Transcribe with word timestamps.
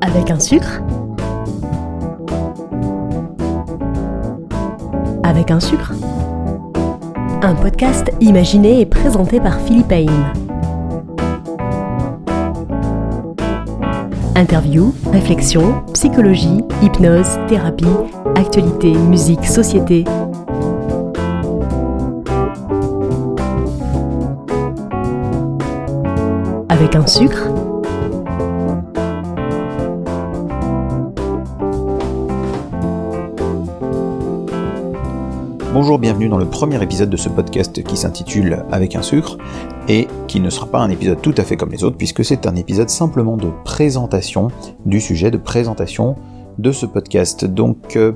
Avec 0.00 0.30
un 0.30 0.38
sucre 0.38 0.80
Avec 5.24 5.50
un 5.50 5.58
sucre 5.58 5.92
Un 7.42 7.54
podcast 7.56 8.12
imaginé 8.20 8.80
et 8.80 8.86
présenté 8.86 9.40
par 9.40 9.58
Philippe 9.60 9.90
Haïm. 9.90 10.32
Interview, 14.36 14.94
réflexion, 15.12 15.82
psychologie, 15.92 16.62
hypnose, 16.80 17.38
thérapie, 17.48 17.84
actualité, 18.36 18.92
musique, 18.92 19.44
société. 19.44 20.04
Un 26.80 27.06
sucre 27.06 27.46
Bonjour, 35.74 35.98
bienvenue 35.98 36.30
dans 36.30 36.38
le 36.38 36.46
premier 36.46 36.82
épisode 36.82 37.10
de 37.10 37.18
ce 37.18 37.28
podcast 37.28 37.82
qui 37.84 37.98
s'intitule 37.98 38.64
Avec 38.72 38.96
un 38.96 39.02
sucre 39.02 39.36
et 39.88 40.08
qui 40.26 40.40
ne 40.40 40.48
sera 40.48 40.68
pas 40.68 40.78
un 40.78 40.88
épisode 40.88 41.20
tout 41.20 41.34
à 41.36 41.44
fait 41.44 41.58
comme 41.58 41.70
les 41.70 41.84
autres 41.84 41.98
puisque 41.98 42.24
c'est 42.24 42.46
un 42.46 42.56
épisode 42.56 42.88
simplement 42.88 43.36
de 43.36 43.50
présentation 43.62 44.48
du 44.86 45.02
sujet, 45.02 45.30
de 45.30 45.36
présentation 45.36 46.16
de 46.60 46.72
ce 46.72 46.86
podcast. 46.86 47.44
Donc 47.44 47.96
euh, 47.96 48.12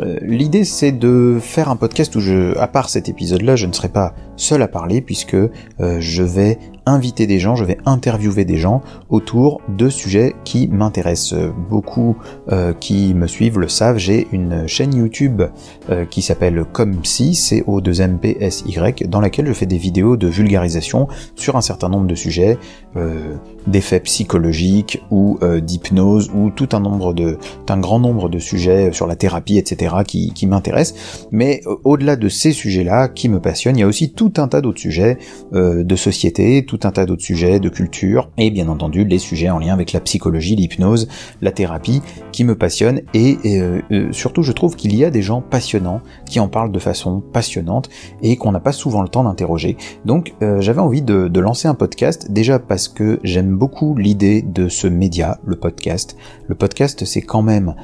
euh, 0.00 0.18
l'idée 0.22 0.64
c'est 0.64 0.92
de 0.92 1.38
faire 1.40 1.68
un 1.68 1.76
podcast 1.76 2.14
où 2.16 2.20
je, 2.20 2.56
à 2.58 2.68
part 2.68 2.88
cet 2.88 3.08
épisode-là, 3.08 3.56
je 3.56 3.66
ne 3.66 3.72
serai 3.72 3.88
pas 3.88 4.14
seul 4.36 4.62
à 4.62 4.68
parler 4.68 5.00
puisque 5.00 5.34
euh, 5.34 5.50
je 5.98 6.22
vais 6.22 6.58
inviter 6.86 7.26
des 7.26 7.38
gens, 7.38 7.56
je 7.56 7.64
vais 7.64 7.78
interviewer 7.86 8.44
des 8.44 8.56
gens 8.56 8.82
autour 9.08 9.60
de 9.68 9.88
sujets 9.88 10.34
qui 10.44 10.68
m'intéressent. 10.68 11.34
Beaucoup 11.70 12.16
euh, 12.50 12.72
qui 12.72 13.14
me 13.14 13.26
suivent 13.26 13.58
le 13.58 13.68
savent, 13.68 13.98
j'ai 13.98 14.26
une 14.32 14.66
chaîne 14.66 14.94
YouTube 14.94 15.42
euh, 15.90 16.04
qui 16.04 16.22
s'appelle 16.22 16.64
Comsy, 16.72 17.34
c 17.34 17.64
o 17.66 17.80
2 17.80 18.00
m 18.02 18.18
p 18.18 18.36
s 18.40 18.64
y 18.66 19.06
dans 19.06 19.20
laquelle 19.20 19.46
je 19.46 19.52
fais 19.52 19.66
des 19.66 19.78
vidéos 19.78 20.16
de 20.16 20.26
vulgarisation 20.26 21.08
sur 21.36 21.56
un 21.56 21.60
certain 21.60 21.88
nombre 21.88 22.06
de 22.06 22.14
sujets, 22.14 22.58
euh, 22.96 23.34
d'effets 23.66 24.00
psychologiques 24.00 25.02
ou 25.10 25.38
d'hypnose 25.62 26.30
ou 26.34 26.50
tout 26.50 26.68
un 26.72 26.80
nombre 26.80 27.14
de, 27.14 27.38
un 27.68 27.78
grand 27.78 27.98
nombre 27.98 28.28
de 28.28 28.38
sujets 28.38 28.92
sur 28.92 29.06
la 29.06 29.16
thérapie, 29.16 29.56
etc. 29.56 29.96
qui, 30.06 30.32
qui 30.32 30.46
m'intéressent. 30.46 31.26
Mais 31.30 31.62
au-delà 31.84 32.16
de 32.16 32.28
ces 32.28 32.52
sujets-là 32.52 33.08
qui 33.08 33.28
me 33.28 33.40
passionnent, 33.40 33.76
il 33.76 33.80
y 33.80 33.84
a 33.84 33.86
aussi 33.86 34.12
tout 34.12 34.34
un 34.36 34.48
tas 34.48 34.60
d'autres 34.60 34.80
sujets 34.80 35.18
de 35.52 35.96
société, 35.96 36.64
tout 36.64 36.73
un 36.82 36.90
tas 36.90 37.06
d'autres 37.06 37.22
sujets, 37.22 37.60
de 37.60 37.68
culture, 37.68 38.30
et 38.38 38.50
bien 38.50 38.68
entendu 38.68 39.04
les 39.04 39.18
sujets 39.18 39.50
en 39.50 39.58
lien 39.58 39.72
avec 39.72 39.92
la 39.92 40.00
psychologie, 40.00 40.56
l'hypnose, 40.56 41.08
la 41.40 41.52
thérapie, 41.52 42.02
qui 42.32 42.44
me 42.44 42.56
passionnent, 42.56 43.02
et, 43.14 43.36
euh, 43.46 43.80
euh, 43.92 44.12
surtout 44.12 44.42
je 44.42 44.52
trouve 44.52 44.76
qu'il 44.76 44.94
y 44.94 45.04
a 45.04 45.10
des 45.10 45.22
gens 45.22 45.40
passionnants 45.40 46.00
qui 46.26 46.40
en 46.40 46.48
parlent 46.48 46.72
de 46.72 46.78
façon 46.78 47.20
passionnante, 47.32 47.88
et 48.22 48.36
qu'on 48.36 48.52
n'a 48.52 48.60
pas 48.60 48.72
souvent 48.72 49.02
le 49.02 49.08
temps 49.08 49.24
d'interroger. 49.24 49.76
Donc 50.04 50.34
euh, 50.42 50.60
j'avais 50.60 50.80
envie 50.80 51.02
de 51.02 51.40
lancer 51.40 51.68
un 51.68 51.74
podcast, 51.74 52.30
déjà 52.30 52.58
parce 52.58 52.88
que 52.88 53.20
j'aime 53.22 53.56
beaucoup 53.56 53.96
l'idée 53.96 54.42
de 54.42 54.68
ce 54.68 54.86
média, 54.86 55.38
le 55.44 55.56
podcast. 55.56 56.16
Le 56.48 56.54
podcast 56.54 57.04
c'est 57.04 57.22
quand 57.22 57.42
même 57.42 57.74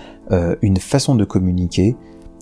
une 0.62 0.77
façon 0.77 1.16
de 1.16 1.24
communiquer 1.24 1.96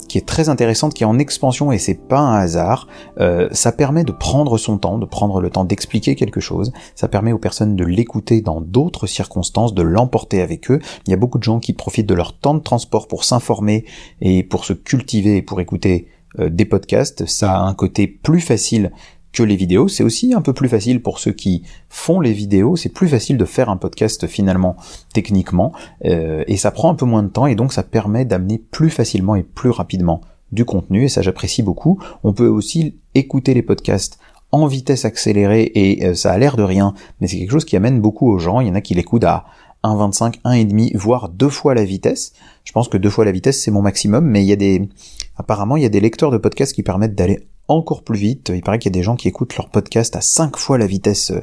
qui 0.08 0.18
est 0.18 0.26
très 0.26 0.48
intéressante, 0.48 0.94
qui 0.94 1.02
est 1.02 1.06
en 1.06 1.18
expansion 1.18 1.70
et 1.72 1.78
c'est 1.78 1.94
pas 1.94 2.18
un 2.18 2.38
hasard. 2.38 2.88
Euh, 3.20 3.48
ça 3.52 3.72
permet 3.72 4.04
de 4.04 4.12
prendre 4.12 4.58
son 4.58 4.78
temps, 4.78 4.98
de 4.98 5.06
prendre 5.06 5.40
le 5.40 5.50
temps 5.50 5.64
d'expliquer 5.64 6.16
quelque 6.16 6.40
chose. 6.40 6.72
Ça 6.94 7.08
permet 7.08 7.32
aux 7.32 7.38
personnes 7.38 7.76
de 7.76 7.84
l'écouter 7.84 8.40
dans 8.40 8.60
d'autres 8.60 9.06
circonstances, 9.06 9.74
de 9.74 9.82
l'emporter 9.82 10.40
avec 10.40 10.70
eux. 10.70 10.80
Il 11.06 11.10
y 11.10 11.14
a 11.14 11.16
beaucoup 11.16 11.38
de 11.38 11.44
gens 11.44 11.60
qui 11.60 11.72
profitent 11.72 12.08
de 12.08 12.14
leur 12.14 12.38
temps 12.38 12.54
de 12.54 12.62
transport 12.62 13.08
pour 13.08 13.24
s'informer 13.24 13.84
et 14.20 14.42
pour 14.42 14.64
se 14.64 14.72
cultiver 14.72 15.36
et 15.36 15.42
pour 15.42 15.60
écouter 15.60 16.08
euh, 16.38 16.48
des 16.48 16.64
podcasts. 16.64 17.26
Ça 17.26 17.58
a 17.58 17.62
un 17.62 17.74
côté 17.74 18.06
plus 18.06 18.40
facile 18.40 18.92
que 19.32 19.42
les 19.42 19.56
vidéos. 19.56 19.88
C'est 19.88 20.02
aussi 20.02 20.34
un 20.34 20.40
peu 20.40 20.52
plus 20.52 20.68
facile 20.68 21.02
pour 21.02 21.18
ceux 21.18 21.32
qui 21.32 21.62
font 21.88 22.20
les 22.20 22.32
vidéos. 22.32 22.76
C'est 22.76 22.88
plus 22.88 23.08
facile 23.08 23.36
de 23.36 23.44
faire 23.44 23.68
un 23.68 23.76
podcast 23.76 24.26
finalement 24.26 24.76
techniquement 25.12 25.72
euh, 26.04 26.44
et 26.46 26.56
ça 26.56 26.70
prend 26.70 26.90
un 26.90 26.94
peu 26.94 27.06
moins 27.06 27.22
de 27.22 27.28
temps 27.28 27.46
et 27.46 27.54
donc 27.54 27.72
ça 27.72 27.82
permet 27.82 28.24
d'amener 28.24 28.58
plus 28.58 28.90
facilement 28.90 29.34
et 29.34 29.42
plus 29.42 29.70
rapidement 29.70 30.20
du 30.52 30.64
contenu 30.64 31.04
et 31.04 31.08
ça 31.08 31.22
j'apprécie 31.22 31.62
beaucoup. 31.62 31.98
On 32.24 32.32
peut 32.32 32.48
aussi 32.48 32.96
écouter 33.14 33.54
les 33.54 33.62
podcasts 33.62 34.18
en 34.50 34.66
vitesse 34.66 35.04
accélérée 35.04 35.70
et 35.74 36.06
euh, 36.06 36.14
ça 36.14 36.32
a 36.32 36.38
l'air 36.38 36.56
de 36.56 36.62
rien, 36.62 36.94
mais 37.20 37.26
c'est 37.26 37.38
quelque 37.38 37.50
chose 37.50 37.66
qui 37.66 37.76
amène 37.76 38.00
beaucoup 38.00 38.30
aux 38.30 38.38
gens. 38.38 38.60
Il 38.60 38.68
y 38.68 38.70
en 38.70 38.74
a 38.74 38.80
qui 38.80 38.94
l'écoutent 38.94 39.24
à 39.24 39.44
1.25, 39.84 40.40
1.5, 40.44 40.96
voire 40.96 41.28
deux 41.28 41.50
fois 41.50 41.74
la 41.74 41.84
vitesse. 41.84 42.32
Je 42.64 42.72
pense 42.72 42.88
que 42.88 42.96
deux 42.96 43.10
fois 43.10 43.24
la 43.24 43.32
vitesse 43.32 43.62
c'est 43.62 43.70
mon 43.70 43.82
maximum, 43.82 44.24
mais 44.24 44.42
il 44.42 44.48
y 44.48 44.52
a 44.52 44.56
des, 44.56 44.88
apparemment 45.36 45.76
il 45.76 45.82
y 45.82 45.86
a 45.86 45.90
des 45.90 46.00
lecteurs 46.00 46.30
de 46.30 46.38
podcasts 46.38 46.74
qui 46.74 46.82
permettent 46.82 47.14
d'aller 47.14 47.46
encore 47.68 48.02
plus 48.02 48.18
vite. 48.18 48.50
Il 48.54 48.62
paraît 48.62 48.78
qu'il 48.78 48.90
y 48.90 48.96
a 48.96 48.98
des 48.98 49.02
gens 49.02 49.14
qui 49.14 49.28
écoutent 49.28 49.56
leur 49.56 49.68
podcast 49.68 50.16
à 50.16 50.20
5 50.20 50.56
fois 50.56 50.78
la 50.78 50.86
vitesse 50.86 51.30
euh, 51.30 51.40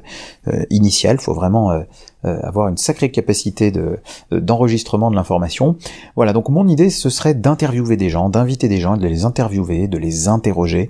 euh, 0.48 0.66
initiale. 0.72 1.18
Il 1.20 1.24
faut 1.24 1.34
vraiment 1.34 1.72
euh, 1.72 1.84
avoir 2.24 2.68
une 2.68 2.78
sacrée 2.78 3.12
capacité 3.12 3.72
de 3.72 4.00
d'enregistrement 4.32 5.12
de 5.12 5.16
l'information. 5.16 5.78
Voilà, 6.16 6.34
donc 6.34 6.50
mon 6.50 6.68
idée 6.68 6.90
ce 6.90 7.10
serait 7.10 7.36
d'interviewer 7.36 7.98
des 7.98 8.10
gens, 8.10 8.30
d'inviter 8.30 8.68
des 8.68 8.80
gens, 8.80 8.98
de 8.98 9.08
les 9.08 9.26
interviewer, 9.26 9.88
de 9.88 10.00
les 10.00 10.28
interroger, 10.28 10.90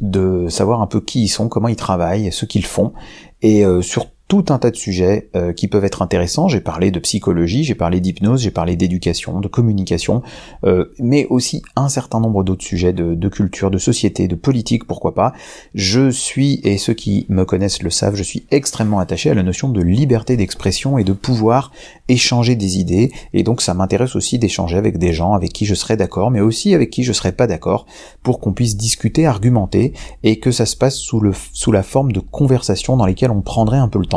de 0.00 0.48
savoir 0.48 0.82
un 0.82 0.86
peu 0.86 1.00
qui 1.00 1.22
ils 1.22 1.28
sont, 1.28 1.48
comment 1.48 1.68
ils 1.68 1.76
travaillent, 1.76 2.30
ce 2.30 2.44
qu'ils 2.44 2.66
font, 2.66 2.92
et 3.40 3.64
surtout 3.80 4.10
tout 4.28 4.46
un 4.48 4.58
tas 4.58 4.72
de 4.72 4.76
sujets 4.76 5.28
euh, 5.36 5.52
qui 5.52 5.68
peuvent 5.68 5.84
être 5.84 6.02
intéressants. 6.02 6.48
J'ai 6.48 6.60
parlé 6.60 6.90
de 6.90 6.98
psychologie, 6.98 7.62
j'ai 7.62 7.76
parlé 7.76 8.00
d'hypnose, 8.00 8.42
j'ai 8.42 8.50
parlé 8.50 8.74
d'éducation, 8.74 9.38
de 9.40 9.46
communication, 9.46 10.22
euh, 10.64 10.86
mais 10.98 11.26
aussi 11.30 11.62
un 11.76 11.88
certain 11.88 12.18
nombre 12.18 12.42
d'autres 12.42 12.64
sujets 12.64 12.92
de, 12.92 13.14
de, 13.14 13.28
culture, 13.28 13.70
de 13.70 13.78
société, 13.78 14.26
de 14.26 14.34
politique, 14.34 14.84
pourquoi 14.84 15.14
pas. 15.14 15.32
Je 15.74 16.10
suis, 16.10 16.60
et 16.64 16.76
ceux 16.76 16.94
qui 16.94 17.26
me 17.28 17.44
connaissent 17.44 17.82
le 17.82 17.90
savent, 17.90 18.16
je 18.16 18.24
suis 18.24 18.44
extrêmement 18.50 18.98
attaché 18.98 19.30
à 19.30 19.34
la 19.34 19.44
notion 19.44 19.68
de 19.68 19.80
liberté 19.80 20.36
d'expression 20.36 20.98
et 20.98 21.04
de 21.04 21.12
pouvoir 21.12 21.70
échanger 22.08 22.56
des 22.56 22.78
idées, 22.78 23.12
et 23.32 23.44
donc 23.44 23.62
ça 23.62 23.74
m'intéresse 23.74 24.16
aussi 24.16 24.40
d'échanger 24.40 24.76
avec 24.76 24.98
des 24.98 25.12
gens 25.12 25.34
avec 25.34 25.52
qui 25.52 25.66
je 25.66 25.74
serais 25.74 25.96
d'accord, 25.96 26.32
mais 26.32 26.40
aussi 26.40 26.74
avec 26.74 26.90
qui 26.90 27.04
je 27.04 27.12
serais 27.12 27.32
pas 27.32 27.46
d'accord, 27.46 27.86
pour 28.24 28.40
qu'on 28.40 28.52
puisse 28.52 28.76
discuter, 28.76 29.24
argumenter, 29.24 29.92
et 30.24 30.40
que 30.40 30.50
ça 30.50 30.66
se 30.66 30.76
passe 30.76 30.96
sous, 30.96 31.20
le, 31.20 31.32
sous 31.52 31.70
la 31.70 31.84
forme 31.84 32.10
de 32.10 32.20
conversations 32.20 32.96
dans 32.96 33.06
lesquelles 33.06 33.30
on 33.30 33.42
prendrait 33.42 33.78
un 33.78 33.88
peu 33.88 34.00
le 34.00 34.06
temps 34.06 34.15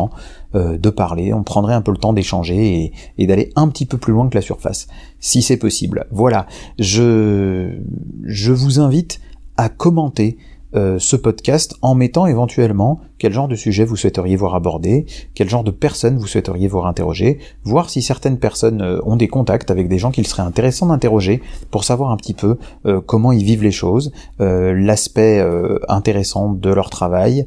euh, 0.55 0.77
de 0.77 0.89
parler, 0.89 1.33
on 1.33 1.43
prendrait 1.43 1.73
un 1.73 1.81
peu 1.81 1.91
le 1.91 1.97
temps 1.97 2.13
d'échanger 2.13 2.93
et, 3.17 3.27
d'aller 3.27 3.51
un 3.55 3.67
petit 3.67 3.85
peu 3.85 3.97
plus 3.97 4.13
loin 4.13 4.29
que 4.29 4.35
la 4.35 4.41
surface, 4.41 4.87
si 5.19 5.41
c'est 5.41 5.57
possible. 5.57 6.07
Voilà, 6.11 6.47
je, 6.77 7.77
je 8.23 8.51
vous 8.51 8.79
invite 8.79 9.21
à 9.57 9.69
commenter 9.69 10.37
euh, 10.75 10.99
ce 10.99 11.15
podcast 11.15 11.75
en 11.81 11.95
mettant 11.95 12.27
éventuellement 12.27 12.99
quel 13.17 13.33
genre 13.33 13.47
de 13.47 13.55
sujet 13.55 13.85
vous 13.85 13.95
souhaiteriez 13.95 14.35
voir 14.35 14.53
abordé, 14.53 15.07
quel 15.33 15.49
genre 15.49 15.63
de 15.63 15.71
personnes 15.71 16.17
vous 16.17 16.27
souhaiteriez 16.27 16.67
voir 16.67 16.85
interroger, 16.85 17.39
voir 17.63 17.89
si 17.89 18.03
certaines 18.03 18.37
personnes 18.37 18.81
euh, 18.81 18.99
ont 19.03 19.15
des 19.15 19.27
contacts 19.27 19.71
avec 19.71 19.87
des 19.87 19.97
gens 19.97 20.11
qu'il 20.11 20.27
serait 20.27 20.43
intéressant 20.43 20.85
d'interroger 20.85 21.41
pour 21.71 21.83
savoir 21.83 22.11
un 22.11 22.17
petit 22.17 22.35
peu 22.35 22.57
euh, 22.85 23.01
comment 23.01 23.31
ils 23.31 23.43
vivent 23.43 23.63
les 23.63 23.71
choses, 23.71 24.11
l'aspect 24.39 25.43
intéressant 25.87 26.53
de 26.53 26.69
leur 26.69 26.89
travail 26.89 27.45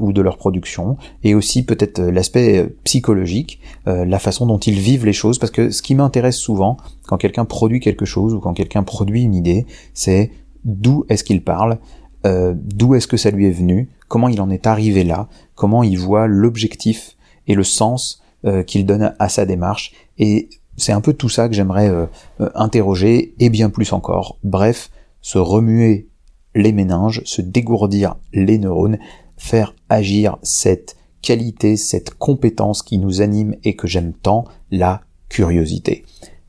ou 0.00 0.12
de 0.12 0.20
leur 0.20 0.36
production, 0.36 0.96
et 1.22 1.34
aussi 1.34 1.64
peut-être 1.64 2.00
l'aspect 2.00 2.74
psychologique, 2.84 3.60
la 3.86 4.18
façon 4.18 4.46
dont 4.46 4.58
ils 4.58 4.78
vivent 4.78 5.06
les 5.06 5.12
choses, 5.12 5.38
parce 5.38 5.50
que 5.50 5.70
ce 5.70 5.82
qui 5.82 5.94
m'intéresse 5.94 6.36
souvent 6.36 6.76
quand 7.06 7.18
quelqu'un 7.18 7.44
produit 7.44 7.80
quelque 7.80 8.04
chose 8.04 8.34
ou 8.34 8.40
quand 8.40 8.54
quelqu'un 8.54 8.82
produit 8.82 9.22
une 9.22 9.34
idée, 9.34 9.66
c'est 9.94 10.30
d'où 10.64 11.04
est-ce 11.08 11.24
qu'il 11.24 11.42
parle, 11.42 11.78
euh, 12.26 12.54
d'où 12.56 12.94
est-ce 12.94 13.06
que 13.06 13.16
ça 13.16 13.30
lui 13.30 13.46
est 13.46 13.52
venu, 13.52 13.88
comment 14.08 14.28
il 14.28 14.40
en 14.40 14.50
est 14.50 14.66
arrivé 14.66 15.04
là, 15.04 15.28
comment 15.54 15.82
il 15.82 15.98
voit 15.98 16.26
l'objectif 16.26 17.16
et 17.46 17.54
le 17.54 17.64
sens 17.64 18.22
euh, 18.44 18.62
qu'il 18.62 18.86
donne 18.86 19.14
à, 19.18 19.28
sa 19.28 19.46
démarche? 19.46 19.92
Et 20.18 20.48
c'est 20.76 20.92
un 20.92 21.00
peu 21.00 21.12
tout 21.12 21.28
ça 21.28 21.48
que 21.48 21.54
j'aimerais 21.54 21.88
euh, 21.88 22.06
interroger, 22.54 23.34
et 23.38 23.50
bien 23.50 23.70
plus 23.70 23.92
encore. 23.92 24.38
Bref, 24.44 24.90
se 25.20 25.38
remuer 25.38 26.08
les 26.54 26.72
méninges, 26.72 27.22
se 27.24 27.42
dégourdir 27.42 28.16
les 28.32 28.58
neurones, 28.58 28.98
faire 29.36 29.74
agir 29.88 30.36
cette 30.42 30.96
qualité, 31.22 31.76
cette 31.76 32.14
compétence 32.14 32.82
qui 32.82 32.98
nous 32.98 33.20
anime 33.20 33.56
et 33.64 33.76
que 33.76 33.86
j'aime 33.86 34.12
tant, 34.12 34.44
la 34.70 35.02
curiosité. 35.28 36.04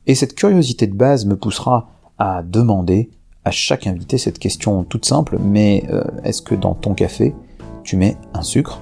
Et 0.06 0.14
cette 0.14 0.34
curiosité 0.34 0.86
de 0.86 0.94
base 0.94 1.26
me 1.26 1.36
poussera 1.36 1.90
à 2.18 2.42
demander 2.42 3.10
à 3.44 3.50
chaque 3.50 3.86
invité 3.86 4.18
cette 4.18 4.38
question 4.38 4.84
toute 4.84 5.04
simple, 5.04 5.38
mais 5.40 5.84
euh, 5.90 6.04
est-ce 6.24 6.42
que 6.42 6.54
dans 6.54 6.74
ton 6.74 6.94
café, 6.94 7.34
tu 7.82 7.96
mets 7.96 8.16
un 8.34 8.42
sucre? 8.42 8.80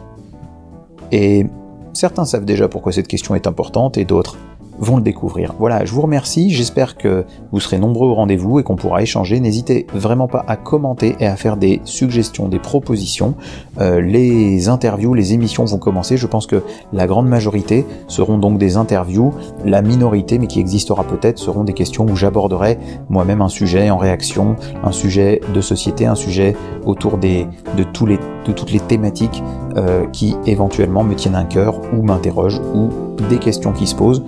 Et 1.12 1.46
certains 1.92 2.24
savent 2.24 2.44
déjà 2.44 2.68
pourquoi 2.68 2.92
cette 2.92 3.08
question 3.08 3.34
est 3.34 3.46
importante 3.46 3.96
et 3.98 4.04
d'autres 4.04 4.36
vont 4.80 4.96
le 4.96 5.02
découvrir. 5.02 5.54
Voilà, 5.58 5.84
je 5.84 5.92
vous 5.92 6.00
remercie, 6.00 6.50
j'espère 6.50 6.96
que 6.96 7.24
vous 7.52 7.60
serez 7.60 7.78
nombreux 7.78 8.08
au 8.08 8.14
rendez-vous 8.14 8.58
et 8.58 8.62
qu'on 8.62 8.76
pourra 8.76 9.02
échanger. 9.02 9.38
N'hésitez 9.38 9.86
vraiment 9.94 10.26
pas 10.26 10.44
à 10.48 10.56
commenter 10.56 11.16
et 11.20 11.26
à 11.26 11.36
faire 11.36 11.56
des 11.56 11.80
suggestions, 11.84 12.48
des 12.48 12.58
propositions. 12.58 13.34
Euh, 13.80 14.00
les 14.00 14.68
interviews, 14.68 15.14
les 15.14 15.34
émissions 15.34 15.64
vont 15.64 15.78
commencer. 15.78 16.16
Je 16.16 16.26
pense 16.26 16.46
que 16.46 16.62
la 16.92 17.06
grande 17.06 17.28
majorité 17.28 17.86
seront 18.08 18.38
donc 18.38 18.58
des 18.58 18.76
interviews. 18.76 19.32
La 19.64 19.82
minorité, 19.82 20.38
mais 20.38 20.46
qui 20.46 20.60
existera 20.60 21.04
peut-être, 21.04 21.38
seront 21.38 21.64
des 21.64 21.74
questions 21.74 22.06
où 22.06 22.16
j'aborderai 22.16 22.78
moi-même 23.08 23.42
un 23.42 23.48
sujet 23.48 23.90
en 23.90 23.98
réaction, 23.98 24.56
un 24.82 24.92
sujet 24.92 25.40
de 25.54 25.60
société, 25.60 26.06
un 26.06 26.14
sujet 26.14 26.56
autour 26.86 27.18
des, 27.18 27.46
de, 27.76 27.84
tous 27.84 28.06
les, 28.06 28.18
de 28.46 28.52
toutes 28.52 28.72
les 28.72 28.80
thématiques 28.80 29.42
euh, 29.76 30.06
qui 30.06 30.36
éventuellement 30.46 31.04
me 31.04 31.14
tiennent 31.14 31.34
un 31.34 31.44
cœur 31.44 31.80
ou 31.92 32.02
m'interrogent 32.02 32.60
ou 32.74 32.88
des 33.28 33.38
questions 33.38 33.72
qui 33.72 33.86
se 33.86 33.94
posent. 33.94 34.22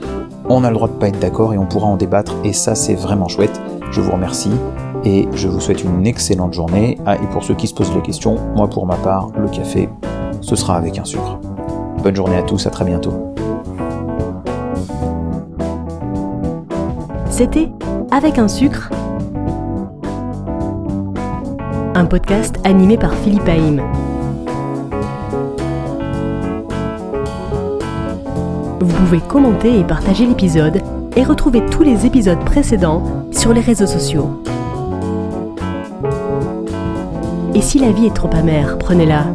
On 0.48 0.64
a 0.64 0.68
le 0.68 0.74
droit 0.74 0.88
de 0.88 0.94
pas 0.94 1.08
être 1.08 1.18
d'accord 1.18 1.54
et 1.54 1.58
on 1.58 1.66
pourra 1.66 1.86
en 1.86 1.96
débattre 1.96 2.34
et 2.44 2.52
ça 2.52 2.74
c'est 2.74 2.94
vraiment 2.94 3.28
chouette. 3.28 3.60
Je 3.90 4.00
vous 4.00 4.12
remercie 4.12 4.52
et 5.04 5.28
je 5.34 5.48
vous 5.48 5.60
souhaite 5.60 5.84
une 5.84 6.06
excellente 6.06 6.52
journée. 6.52 6.98
Ah, 7.06 7.16
et 7.16 7.26
pour 7.32 7.42
ceux 7.42 7.54
qui 7.54 7.66
se 7.66 7.74
posent 7.74 7.94
les 7.94 8.02
questions, 8.02 8.36
moi 8.54 8.68
pour 8.68 8.86
ma 8.86 8.96
part, 8.96 9.30
le 9.36 9.48
café, 9.48 9.88
ce 10.40 10.56
sera 10.56 10.76
avec 10.76 10.98
un 10.98 11.04
sucre. 11.04 11.38
Bonne 12.02 12.16
journée 12.16 12.36
à 12.36 12.42
tous, 12.42 12.66
à 12.66 12.70
très 12.70 12.84
bientôt. 12.84 13.32
C'était 17.30 17.70
Avec 18.10 18.38
un 18.38 18.48
sucre, 18.48 18.90
un 21.94 22.06
podcast 22.06 22.58
animé 22.64 22.96
par 22.96 23.14
Philippe 23.14 23.46
Haïm. 23.48 23.82
Vous 28.80 28.86
pouvez 28.86 29.20
commenter 29.20 29.78
et 29.78 29.84
partager 29.84 30.26
l'épisode 30.26 30.80
et 31.16 31.22
retrouver 31.22 31.64
tous 31.66 31.82
les 31.82 32.06
épisodes 32.06 32.42
précédents 32.44 33.26
sur 33.30 33.52
les 33.52 33.60
réseaux 33.60 33.86
sociaux. 33.86 34.42
Et 37.54 37.60
si 37.60 37.78
la 37.78 37.92
vie 37.92 38.06
est 38.06 38.14
trop 38.14 38.30
amère, 38.32 38.78
prenez-la 38.78 39.26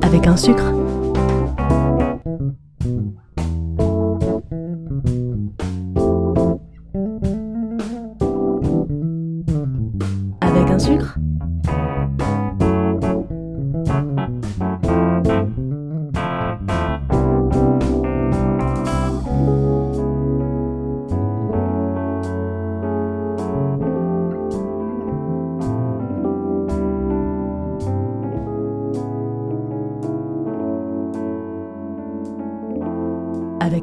avec 0.00 0.26
un 0.26 0.36
sucre. 0.36 0.72
Avec 10.40 10.70
un 10.70 10.78
sucre? 10.78 11.18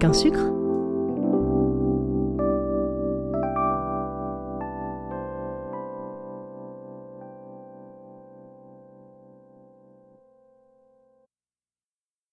Avec 0.02 0.12
un 0.12 0.14
sucre 0.14 0.59